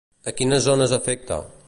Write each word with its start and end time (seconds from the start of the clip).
A 0.31 0.33
quines 0.39 0.65
zones 0.69 0.97
afecta? 0.99 1.39